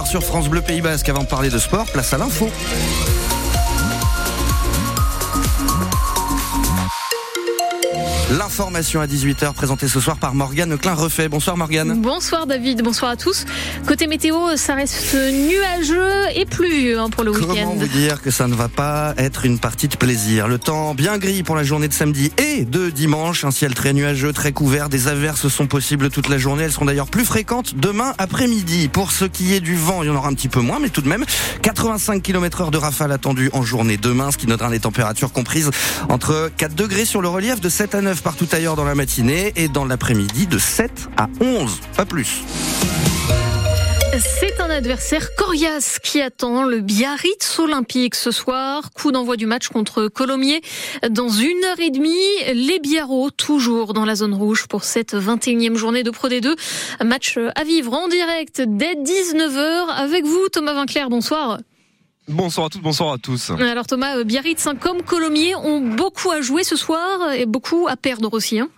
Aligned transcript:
18h 0.00 0.06
sur 0.06 0.22
France 0.22 0.48
Bleu 0.48 0.62
Pays 0.62 0.80
Basque. 0.80 1.08
Avant 1.08 1.22
de 1.22 1.28
parler 1.28 1.50
de 1.50 1.58
sport, 1.58 1.86
place 1.86 2.12
à 2.12 2.18
l'info. 2.18 2.48
L'information 8.30 9.00
à 9.00 9.06
18h 9.06 9.54
présentée 9.54 9.88
ce 9.88 9.98
soir 9.98 10.16
par 10.16 10.36
Morgane 10.36 10.78
Klein-Refait. 10.78 11.28
Bonsoir 11.28 11.56
Morgane. 11.56 12.00
Bonsoir 12.00 12.46
David, 12.46 12.80
bonsoir 12.80 13.10
à 13.10 13.16
tous. 13.16 13.44
Côté 13.88 14.06
météo, 14.06 14.54
ça 14.54 14.76
reste 14.76 15.14
nuageux 15.14 16.28
et 16.36 16.44
pluvieux 16.44 17.00
hein, 17.00 17.10
pour 17.10 17.24
le 17.24 17.32
week-end. 17.32 17.48
Comment 17.48 17.74
vous 17.74 17.88
dire 17.88 18.22
que 18.22 18.30
ça 18.30 18.46
ne 18.46 18.54
va 18.54 18.68
pas 18.68 19.14
être 19.16 19.46
une 19.46 19.58
partie 19.58 19.88
de 19.88 19.96
plaisir? 19.96 20.46
Le 20.46 20.60
temps 20.60 20.94
bien 20.94 21.18
gris 21.18 21.42
pour 21.42 21.56
la 21.56 21.64
journée 21.64 21.88
de 21.88 21.92
samedi 21.92 22.30
et 22.38 22.64
de 22.64 22.90
dimanche. 22.90 23.44
Un 23.44 23.50
ciel 23.50 23.74
très 23.74 23.92
nuageux, 23.92 24.32
très 24.32 24.52
couvert. 24.52 24.88
Des 24.88 25.08
averses 25.08 25.48
sont 25.48 25.66
possibles 25.66 26.08
toute 26.08 26.28
la 26.28 26.38
journée. 26.38 26.62
Elles 26.62 26.72
seront 26.72 26.84
d'ailleurs 26.84 27.08
plus 27.08 27.24
fréquentes 27.24 27.74
demain 27.74 28.12
après-midi. 28.18 28.86
Pour 28.86 29.10
ce 29.10 29.24
qui 29.24 29.54
est 29.54 29.60
du 29.60 29.74
vent, 29.74 30.04
il 30.04 30.06
y 30.06 30.10
en 30.10 30.14
aura 30.14 30.28
un 30.28 30.34
petit 30.34 30.48
peu 30.48 30.60
moins, 30.60 30.78
mais 30.78 30.90
tout 30.90 31.02
de 31.02 31.08
même 31.08 31.24
85 31.62 32.22
km 32.22 32.60
heure 32.60 32.70
de 32.70 32.78
rafale 32.78 33.10
attendu 33.10 33.50
en 33.54 33.64
journée 33.64 33.96
demain, 33.96 34.30
ce 34.30 34.36
qui 34.36 34.46
notera 34.46 34.70
les 34.70 34.78
températures 34.78 35.32
comprises 35.32 35.70
entre 36.08 36.48
4 36.56 36.76
degrés 36.76 37.04
sur 37.04 37.22
le 37.22 37.28
relief 37.28 37.60
de 37.60 37.68
7 37.68 37.96
à 37.96 38.00
9 38.00 38.19
partout 38.22 38.48
ailleurs 38.52 38.76
dans 38.76 38.84
la 38.84 38.94
matinée 38.94 39.52
et 39.56 39.68
dans 39.68 39.84
l'après-midi 39.84 40.46
de 40.46 40.58
7 40.58 41.08
à 41.16 41.28
11, 41.40 41.80
pas 41.96 42.04
plus. 42.04 42.42
C'est 44.18 44.60
un 44.60 44.70
adversaire 44.70 45.34
coriace 45.36 45.98
qui 46.02 46.20
attend 46.20 46.64
le 46.64 46.80
Biarritz 46.80 47.58
Olympique 47.58 48.16
ce 48.16 48.30
soir. 48.30 48.90
Coup 48.92 49.12
d'envoi 49.12 49.36
du 49.36 49.46
match 49.46 49.68
contre 49.68 50.08
Colomiers. 50.08 50.62
Dans 51.08 51.28
une 51.28 51.64
heure 51.64 51.78
et 51.78 51.90
demie, 51.90 52.10
les 52.52 52.80
Biarros 52.80 53.30
toujours 53.30 53.94
dans 53.94 54.04
la 54.04 54.16
zone 54.16 54.34
rouge 54.34 54.66
pour 54.66 54.82
cette 54.82 55.14
21e 55.14 55.76
journée 55.76 56.02
de 56.02 56.10
Pro 56.10 56.28
D2. 56.28 56.56
Match 57.04 57.38
à 57.54 57.64
vivre 57.64 57.94
en 57.94 58.08
direct 58.08 58.62
dès 58.66 58.94
19h 58.94 59.88
avec 59.88 60.24
vous 60.24 60.48
Thomas 60.48 60.74
Vinclair. 60.74 61.08
Bonsoir. 61.08 61.58
Bonsoir 62.30 62.66
à 62.66 62.68
toutes, 62.70 62.82
bonsoir 62.82 63.12
à 63.12 63.18
tous. 63.18 63.50
Alors 63.50 63.86
Thomas, 63.86 64.22
Biarritz 64.22 64.68
comme 64.80 65.02
Colomiers 65.02 65.56
ont 65.56 65.80
beaucoup 65.80 66.30
à 66.30 66.40
jouer 66.40 66.62
ce 66.62 66.76
soir 66.76 67.32
et 67.32 67.44
beaucoup 67.44 67.88
à 67.88 67.96
perdre 67.96 68.32
aussi. 68.32 68.60
Hein 68.60 68.68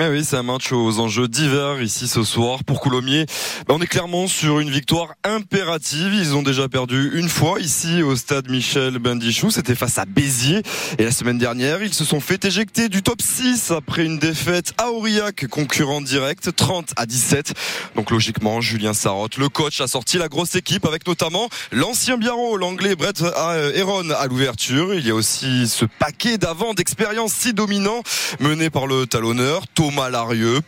ah 0.00 0.08
oui, 0.08 0.24
c'est 0.24 0.38
un 0.38 0.42
match 0.42 0.72
aux 0.72 1.00
enjeux 1.00 1.28
divers 1.28 1.82
ici 1.82 2.08
ce 2.08 2.22
soir 2.22 2.64
pour 2.64 2.80
Coulommiers. 2.80 3.26
Bah, 3.68 3.74
on 3.76 3.82
est 3.82 3.86
clairement 3.86 4.26
sur 4.26 4.58
une 4.58 4.70
victoire 4.70 5.12
impérative. 5.22 6.14
Ils 6.14 6.34
ont 6.34 6.42
déjà 6.42 6.66
perdu 6.66 7.10
une 7.12 7.28
fois 7.28 7.60
ici 7.60 8.02
au 8.02 8.16
stade 8.16 8.48
Michel 8.48 8.98
Bendichou. 8.98 9.50
C'était 9.50 9.74
face 9.74 9.98
à 9.98 10.06
Béziers. 10.06 10.62
Et 10.96 11.04
la 11.04 11.10
semaine 11.10 11.36
dernière, 11.36 11.82
ils 11.82 11.92
se 11.92 12.06
sont 12.06 12.20
fait 12.20 12.42
éjecter 12.46 12.88
du 12.88 13.02
top 13.02 13.20
6 13.20 13.70
après 13.70 14.06
une 14.06 14.18
défaite 14.18 14.72
à 14.78 14.88
Aurillac, 14.92 15.46
concurrent 15.48 16.00
direct, 16.00 16.56
30 16.56 16.94
à 16.96 17.04
17. 17.04 17.52
Donc 17.94 18.10
logiquement, 18.10 18.62
Julien 18.62 18.94
Sarotte, 18.94 19.36
le 19.36 19.50
coach, 19.50 19.82
a 19.82 19.88
sorti 19.88 20.16
la 20.16 20.28
grosse 20.28 20.54
équipe 20.54 20.86
avec 20.86 21.06
notamment 21.06 21.50
l'ancien 21.70 22.16
Biarro, 22.16 22.56
l'anglais 22.56 22.96
Brett 22.96 23.20
Heron 23.20 24.08
à 24.08 24.26
l'ouverture. 24.26 24.94
Il 24.94 25.06
y 25.06 25.10
a 25.10 25.14
aussi 25.14 25.68
ce 25.68 25.84
paquet 25.84 26.38
d'avant 26.38 26.72
d'expérience 26.72 27.34
si 27.34 27.52
dominant 27.52 28.02
mené 28.40 28.70
par 28.70 28.86
le 28.86 29.06
talonneur. 29.06 29.66
Thomas. 29.82 30.10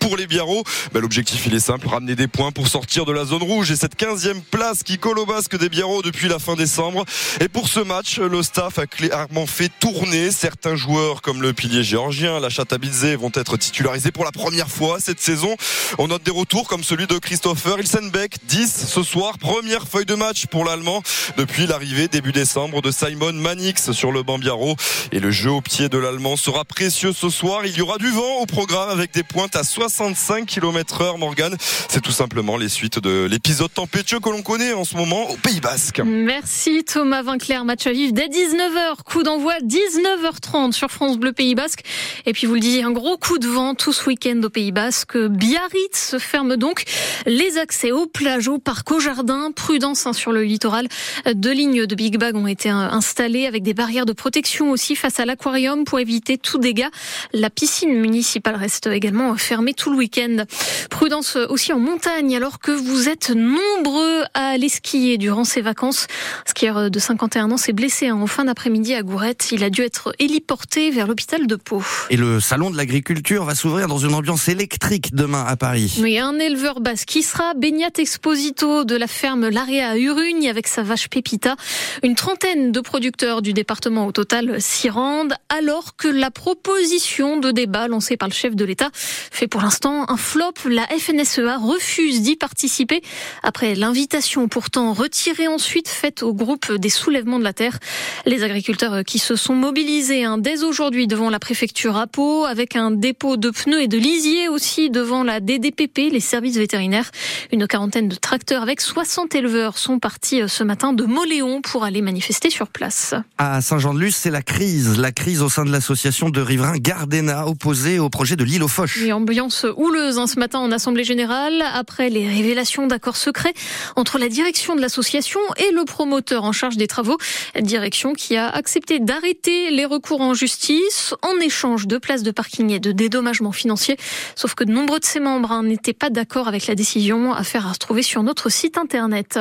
Pour 0.01 0.17
les 0.17 0.27
Biarros, 0.27 0.65
bah, 0.93 0.99
l'objectif 0.99 1.47
il 1.47 1.55
est 1.55 1.61
simple, 1.61 1.87
ramener 1.87 2.17
des 2.17 2.27
points 2.27 2.51
pour 2.51 2.67
sortir 2.67 3.05
de 3.05 3.13
la 3.13 3.25
zone 3.25 3.45
rouge 3.45 3.71
et 3.71 3.77
cette 3.77 3.97
15e 3.97 4.41
place 4.51 4.83
qui 4.83 4.99
colle 4.99 5.21
au 5.21 5.27
basque 5.27 5.57
des 5.57 5.69
Biarros 5.69 6.03
depuis 6.03 6.27
la 6.27 6.41
fin 6.41 6.57
décembre. 6.57 7.05
Et 7.41 7.49
pour 7.49 7.69
ce 7.69 7.79
match, 7.79 8.19
le 8.19 8.43
staff 8.43 8.81
a 8.81 8.87
clairement 8.87 9.47
fait 9.47 9.71
tourner 9.79 10.33
certains 10.33 10.75
joueurs 10.75 11.23
comme 11.23 11.43
le 11.43 11.53
pilier 11.53 11.85
géorgien, 11.85 12.41
la 12.41 12.49
Chatabidze 12.49 13.15
vont 13.17 13.31
être 13.35 13.57
titularisés 13.57 14.11
pour 14.11 14.25
la 14.25 14.33
première 14.33 14.69
fois 14.69 14.99
cette 14.99 15.21
saison. 15.21 15.55
On 15.99 16.09
note 16.09 16.25
des 16.25 16.33
retours 16.33 16.67
comme 16.67 16.83
celui 16.83 17.07
de 17.07 17.19
Christopher 17.19 17.79
Ilsenbeck, 17.79 18.39
10 18.49 18.87
ce 18.89 19.03
soir, 19.05 19.39
première 19.39 19.87
feuille 19.87 20.07
de 20.07 20.17
match 20.17 20.47
pour 20.47 20.65
l'Allemand 20.65 21.03
depuis 21.37 21.69
l'arrivée 21.69 22.09
début 22.09 22.33
décembre 22.33 22.83
de 22.83 22.91
Simon 22.91 23.33
Manix 23.33 23.93
sur 23.93 24.11
le 24.11 24.25
banc 24.25 24.39
Biarro. 24.39 24.75
Et 25.13 25.21
le 25.21 25.31
jeu 25.31 25.53
au 25.53 25.61
pied 25.61 25.89
de 25.89 25.99
l'Allemand 25.99 26.37
sera 26.37 26.65
précieux 26.65 27.13
ce 27.13 27.29
soir. 27.29 27.65
Il 27.65 27.77
y 27.77 27.81
aura 27.81 27.99
du 27.99 28.11
vent 28.11 28.41
au 28.41 28.47
programme 28.47 29.04
avec 29.05 29.13
des 29.13 29.23
pointes 29.23 29.55
à 29.55 29.65
65 29.65 30.47
km 30.47 31.03
heure, 31.03 31.19
Morgane. 31.19 31.57
C'est 31.91 32.01
tout 32.01 32.11
simplement 32.11 32.57
les 32.57 32.71
suites 32.71 32.99
de 32.99 33.27
l'épisode 33.31 33.71
tempétueux 33.71 34.19
que 34.19 34.31
l'on 34.31 34.41
connaît 34.41 34.73
en 34.73 34.85
ce 34.85 34.97
moment 34.97 35.29
au 35.29 35.37
Pays 35.37 35.61
Basque. 35.61 36.01
Merci 36.03 36.85
Thomas 36.85 37.21
Vinclair, 37.21 37.67
match 37.67 37.87
à 37.87 37.93
vivre 37.93 38.15
dès 38.15 38.29
19h, 38.29 39.03
coup 39.05 39.23
d'envoi 39.23 39.53
19h30 39.63 40.73
sur 40.73 40.91
France 40.91 41.19
Bleu 41.19 41.35
Pays 41.35 41.55
Basque. 41.55 41.83
Et 42.25 42.33
puis 42.33 42.47
vous 42.47 42.55
le 42.55 42.61
disiez, 42.61 42.83
un 42.83 42.93
gros 42.93 43.19
coup 43.19 43.37
de 43.37 43.47
vent 43.47 43.75
tout 43.75 43.93
ce 43.93 44.07
week-end 44.07 44.41
au 44.43 44.49
Pays 44.49 44.73
Basque. 44.73 45.19
Biarritz 45.19 46.17
ferme 46.19 46.57
donc 46.57 46.85
les 47.27 47.59
accès 47.59 47.93
aux 47.93 48.07
plages, 48.07 48.49
aux 48.49 48.59
parcs, 48.59 48.91
aux 48.91 49.01
jardins. 49.01 49.51
Prudence 49.55 50.07
hein, 50.07 50.15
sur 50.15 50.33
le 50.33 50.45
littoral. 50.45 50.89
Deux 51.35 51.53
lignes 51.53 51.85
de 51.85 51.95
Big 51.95 52.17
Bag 52.17 52.37
ont 52.37 52.47
été 52.47 52.71
euh, 52.71 52.75
installées 52.75 53.45
avec 53.45 53.63
des 53.63 53.75
barrières 53.75 54.07
de 54.07 54.15
protection 54.15 54.71
aussi 54.71 54.97
face 54.97 55.21
à 55.21 55.27
l'aquarium 55.27 55.85
pour 55.85 56.01
éviter 56.01 56.39
tout 56.39 56.57
dégât. 56.57 56.91
La 57.35 57.51
piscine 57.51 57.93
municipale 57.93 58.57
reste 58.57 58.87
également 58.95 59.37
fermé 59.37 59.75
tout 59.75 59.91
le 59.91 59.97
week-end. 59.97 60.45
Prudence 60.91 61.37
aussi 61.37 61.73
en 61.73 61.79
montagne 61.79 62.37
alors 62.37 62.59
que 62.59 62.73
vous 62.73 63.09
êtes 63.09 63.31
nombreux 63.31 64.23
à 64.35 64.49
aller 64.49 64.69
skier 64.69 65.19
durant 65.19 65.45
ces 65.45 65.61
vacances. 65.61 66.07
Un 66.47 66.51
skieur 66.51 66.91
de 66.91 66.99
51 66.99 67.51
ans 67.51 67.57
s'est 67.57 67.73
blessé 67.73 68.11
en 68.11 68.27
fin 68.27 68.45
d'après-midi 68.45 68.95
à 68.95 69.03
Gourette. 69.03 69.51
Il 69.53 69.65
a 69.65 69.71
dû 69.71 69.83
être 69.83 70.15
héliporté 70.19 70.91
vers 70.91 71.07
l'hôpital 71.07 71.47
de 71.47 71.57
Pau. 71.57 71.83
Et 72.11 72.17
le 72.17 72.41
salon 72.41 72.71
de 72.71 72.77
l'agriculture 72.77 73.45
va 73.45 73.55
s'ouvrir 73.55 73.89
dans 73.89 73.99
une 73.99 74.15
ambiance 74.15 74.49
électrique 74.49 75.15
demain 75.15 75.45
à 75.47 75.57
Paris. 75.57 75.99
Oui, 76.01 76.19
un 76.19 76.39
éleveur 76.39 76.81
basque 76.81 77.09
qui 77.09 77.23
sera 77.23 77.55
Beignat 77.55 77.91
Exposito 77.99 78.85
de 78.85 78.97
la 78.97 79.07
ferme 79.07 79.49
L'Area 79.49 79.91
à 79.91 79.97
Urugne 79.97 80.49
avec 80.49 80.67
sa 80.67 80.83
vache 80.83 81.09
Pépita. 81.09 81.57
Une 82.03 82.15
trentaine 82.15 82.73
de 82.73 82.81
producteurs 82.81 83.43
du 83.43 83.53
département 83.53 84.07
au 84.07 84.13
total 84.13 84.61
s'y 84.61 84.89
rendent 84.89 85.35
alors 85.49 85.97
que 85.97 86.09
la 86.09 86.31
proposition 86.31 87.39
de 87.39 87.51
débat 87.51 87.89
lancée 87.89 88.17
par 88.17 88.29
le 88.29 88.35
chef 88.35 88.55
de 88.55 88.65
l'État 88.65 88.74
fait 88.93 89.49
pour 89.49 89.61
l'instant 89.61 90.05
un 90.09 90.17
flop. 90.17 90.53
La 90.67 90.87
FNSEA 90.87 91.59
refuse 91.59 92.23
d'y 92.23 92.37
participer 92.37 93.03
après 93.43 93.75
l'invitation 93.75 94.49
pourtant 94.49 94.93
retirée 94.93 95.49
ensuite 95.49 95.89
faite 95.89 96.23
au 96.23 96.33
groupe 96.33 96.73
des 96.73 96.89
soulèvements 96.89 97.39
de 97.39 97.45
la 97.45 97.53
terre. 97.53 97.79
Les 98.27 98.43
agriculteurs 98.43 99.05
qui 99.05 99.19
se 99.19 99.37
sont 99.37 99.55
mobilisés 99.55 100.25
hein, 100.25 100.39
dès 100.39 100.65
aujourd'hui 100.65 101.07
devant 101.07 101.31
la 101.31 101.39
préfecture 101.39 101.97
à 101.97 102.07
Pau 102.07 102.45
avec 102.45 102.77
un 102.77 102.91
dépôt 102.91 103.37
de 103.37 103.51
pneus 103.51 103.83
et 103.83 103.89
de 103.89 103.99
lisier 103.99 104.49
aussi 104.49 104.91
devant 104.91 105.23
la 105.23 105.41
DDPP, 105.41 106.11
les 106.13 106.21
services 106.21 106.57
vétérinaires. 106.57 107.11
Une 107.53 107.67
quarantaine 107.67 108.09
de 108.09 108.15
tracteurs 108.15 108.63
avec 108.63 108.81
60 108.81 109.35
éleveurs 109.35 109.79
sont 109.79 109.99
partis 109.99 110.43
euh, 110.43 110.49
ce 110.49 110.65
matin 110.65 110.93
de 110.93 111.05
Moléon 111.05 111.61
pour 111.63 111.85
aller 111.85 112.03
manifester 112.03 112.51
sur 112.51 112.69
place. 112.69 113.15
À 113.39 113.61
Saint-Jean-de-Luz, 113.61 114.15
c'est 114.15 114.31
la 114.31 114.43
crise. 114.43 114.99
La 114.99 115.13
crise 115.13 115.43
au 115.43 115.49
sein 115.49 115.65
de 115.65 115.71
l'association 115.71 116.31
de 116.31 116.41
riverains 116.41 116.79
Gardena 116.79 117.47
opposée 117.47 117.99
au 117.99 118.09
projet 118.09 118.37
de 118.37 118.45
l'île 118.45 118.63
aux 118.65 118.85
oui, 119.03 119.13
ambiance 119.13 119.67
houleuse 119.77 120.19
hein, 120.19 120.27
ce 120.27 120.39
matin 120.39 120.59
en 120.59 120.73
Assemblée 120.73 121.05
Générale, 121.05 121.63
après 121.75 122.09
les 122.09 122.27
révélations 122.27 122.87
d'accords 122.87 123.17
secrets 123.17 123.53
entre 123.95 124.19
la 124.19 124.29
direction 124.29 124.75
de 124.75 124.81
l'association 124.81 125.41
et 125.59 125.71
le 125.71 125.85
promoteur 125.85 126.45
en 126.45 126.53
charge 126.53 126.79
des 126.79 126.87
travaux. 126.87 127.19
Direction 127.61 128.15
qui 128.15 128.37
a 128.37 128.49
accepté 128.49 129.01
d'arrêter 129.01 129.71
les 129.71 129.85
recours 129.85 130.23
en 130.23 130.33
justice 130.33 131.15
en 131.21 131.39
échange 131.41 131.87
de 131.87 131.99
places 131.99 132.23
de 132.23 132.31
parking 132.31 132.71
et 132.71 132.81
de 132.81 132.93
dédommagement 132.93 133.53
financier. 133.53 133.97
Sauf 134.35 134.55
que 134.55 134.65
de 134.65 134.73
nombreux 134.73 134.99
de 134.99 135.05
ses 135.05 135.21
membres 135.21 135.53
hein, 135.53 135.63
n'étaient 135.63 135.93
pas 135.93 136.09
d'accord 136.09 136.49
avec 136.49 136.67
la 136.67 136.75
décision, 136.75 137.35
à 137.35 137.45
faire 137.45 137.67
à 137.67 137.73
retrouver 137.73 138.03
sur 138.03 138.23
notre 138.23 138.49
site 138.49 138.79
internet. 138.79 139.39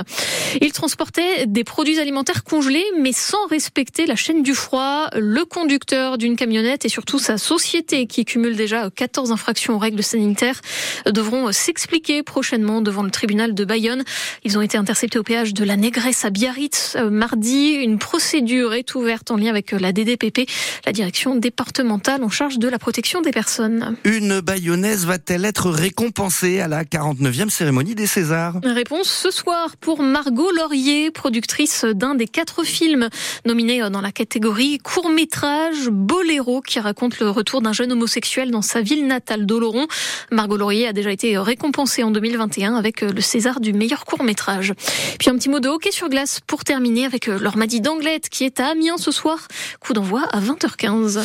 Ils 0.60 0.74
transportaient 0.74 1.46
des 1.48 1.64
produits 1.64 2.00
alimentaires 2.00 2.44
congelés, 2.44 2.86
mais 3.00 3.14
sans 3.14 3.46
respecter 3.48 4.06
la 4.06 4.16
chaîne 4.16 4.44
du 4.44 4.54
froid. 4.54 5.08
Le 5.14 5.46
conducteur 5.46 6.18
d'une 6.18 6.36
camionnette 6.36 6.84
et 6.84 6.90
surtout 6.90 7.20
sa 7.20 7.38
société 7.38 8.06
qui 8.06 8.26
cumule 8.26 8.58
déjà 8.58 8.90
14 9.14 9.32
infractions 9.32 9.76
aux 9.76 9.78
règles 9.78 10.02
sanitaires 10.02 10.60
devront 11.06 11.52
s'expliquer 11.52 12.24
prochainement 12.24 12.82
devant 12.82 13.04
le 13.04 13.12
tribunal 13.12 13.54
de 13.54 13.64
Bayonne. 13.64 14.04
Ils 14.44 14.58
ont 14.58 14.62
été 14.62 14.76
interceptés 14.76 15.20
au 15.20 15.24
péage 15.24 15.54
de 15.54 15.64
la 15.64 15.78
Négresse 15.78 16.26
à 16.26 16.32
Biarritz 16.32 16.96
euh, 16.96 17.12
mardi. 17.12 17.74
Une 17.74 18.00
procédure 18.00 18.74
est 18.74 18.96
ouverte 18.96 19.30
en 19.30 19.38
lien 19.38 19.52
avec 19.52 19.72
la 19.72 19.92
DDPP, 19.92 20.50
la 20.88 20.92
direction 20.94 21.36
départementale 21.36 22.24
en 22.24 22.30
charge 22.30 22.58
de 22.58 22.68
la 22.68 22.80
protection 22.80 23.22
des 23.22 23.30
personnes. 23.30 23.96
Une 24.04 24.42
bayonnaise 24.42 25.06
va-t-elle 25.06 25.46
être 25.46 25.70
récompensée 25.70 26.60
à 26.60 26.68
la 26.68 26.84
49e 26.84 27.50
cérémonie 27.50 27.94
des 27.94 28.08
Césars? 28.08 28.62
Réponse 28.64 29.10
ce 29.10 29.30
soir 29.30 29.78
pour 29.78 30.02
Margot 30.02 30.50
Laurier, 30.58 31.12
productrice 31.12 31.86
d'un 31.86 32.16
des 32.16 32.28
quatre 32.28 32.64
films 32.64 33.10
nominés 33.46 33.88
dans 33.92 34.02
la 34.02 34.12
catégorie 34.12 34.80
court-métrage 34.80 35.90
Boléro 35.92 36.62
qui 36.62 36.80
raconte 36.80 37.20
le 37.20 37.30
retour 37.30 37.62
d'un 37.62 37.74
jeune 37.74 37.92
homosexuel 37.92 38.50
dans 38.50 38.64
sa 38.64 38.82
ville 39.04 39.08
natale 39.08 39.46
d'Oloron. 39.46 39.88
Margot 40.32 40.58
Laurier 40.58 40.88
a 40.88 40.94
déjà 40.94 41.12
été 41.12 41.38
récompensée 41.38 42.04
en 42.04 42.12
2021 42.12 42.76
avec 42.76 43.02
le 43.02 43.22
César 43.22 43.60
du 43.60 43.74
meilleur 43.74 44.06
court 44.06 44.24
métrage. 44.24 44.74
Puis 45.20 45.30
un 45.30 45.36
petit 45.36 45.50
mot 45.50 45.60
de 45.60 45.70
hockey 45.70 45.92
sur 45.92 46.10
glace 46.10 46.40
pour 46.46 46.64
terminer 46.64 47.06
avec 47.06 47.28
l'Ormadi 47.28 47.82
d'Anglette 47.82 48.30
qui 48.30 48.44
est 48.44 48.60
à 48.60 48.68
Amiens 48.68 48.98
ce 48.98 49.12
soir. 49.12 49.48
Coup 49.80 49.94
d'envoi 49.94 50.24
à 50.32 50.40
20h15. 50.40 51.22